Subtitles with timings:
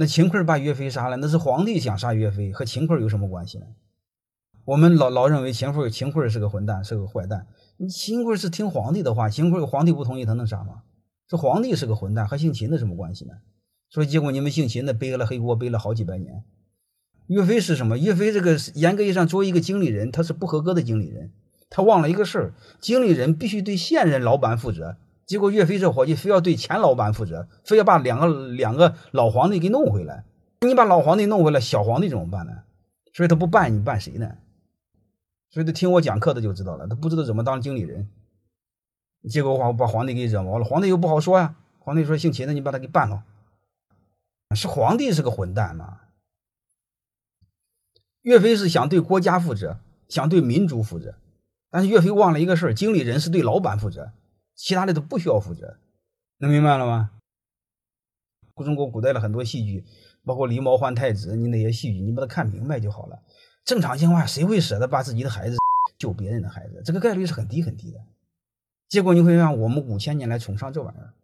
[0.00, 3.66] 那秦桧把岳飞杀了，那是皇帝想杀岳飞，和秦桧有什么关系呢？
[4.64, 7.46] 我们老老认为秦桧秦桧是个混蛋，是个坏蛋。
[7.76, 10.84] 你秦桧是听皇帝的话，秦桧皇帝不同意，他能杀吗？
[11.28, 13.34] 这皇帝是个混蛋，和姓秦的什么关系呢？
[13.90, 16.44] 所以结果你们姓秦的背了黑锅，背了好几百年。
[17.26, 17.98] 岳飞是什么？
[17.98, 21.30] 岳飞这个严格意义上作为一个经理人，他是不合格的经理人。
[21.68, 24.96] 他忘了一个事儿：经理人必须对现任老板负责。
[25.30, 30.24] 结果岳飞这伙计非要对前老板负责，非要把两个两个老皇帝给弄回来。
[30.62, 32.64] 你把老皇帝弄回来，小皇帝怎么办呢？
[33.12, 34.38] 所以他不办，你办谁呢？
[35.50, 38.10] 所以他听我讲课的就知道了，他不知道怎么当经理人。
[39.28, 41.54] 结果我把皇帝给惹毛了，皇帝又不好说呀。
[41.78, 43.22] 皇帝说：“姓秦的，你把他给办了。”
[44.56, 46.00] 是皇帝是个混蛋嘛？
[48.22, 51.14] 岳飞是想对国家负责，想对民族负责，
[51.70, 54.10] 但是岳飞忘了一个事儿：经理人是对老板负责。
[54.62, 55.78] 其他的都不需要负责，
[56.36, 57.12] 能明白了吗？
[58.56, 59.86] 中国古代的很多戏剧，
[60.22, 63.22] 包括狸猫换太子，你那些戏剧，你把它看明白就好了。
[63.64, 65.56] 正常情况下，谁会舍得把自己的孩子
[65.98, 66.82] 救别人的孩子？
[66.84, 68.04] 这个概率是很低很低的。
[68.90, 71.14] 结果你会让我们五千年来崇尚这玩意儿。